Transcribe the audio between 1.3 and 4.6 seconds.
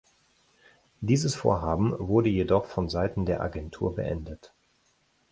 Vorhaben wurde jedoch von Seiten der Agentur beendet.